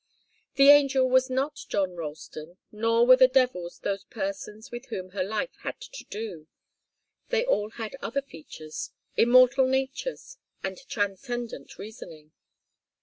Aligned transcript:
The 0.55 0.69
angel 0.71 1.07
was 1.07 1.29
not 1.29 1.53
John 1.69 1.95
Ralston, 1.95 2.57
nor 2.71 3.05
were 3.05 3.17
the 3.17 3.27
devils 3.27 3.77
those 3.83 4.03
persons 4.05 4.71
with 4.71 4.87
whom 4.87 5.11
her 5.11 5.23
life 5.23 5.53
had 5.59 5.79
to 5.79 6.03
do. 6.05 6.47
They 7.29 7.45
all 7.45 7.69
had 7.69 7.95
other 8.01 8.23
features, 8.23 8.89
immortal 9.15 9.67
natures, 9.67 10.39
and 10.63 10.79
transcendent 10.89 11.77
reasoning. 11.77 12.31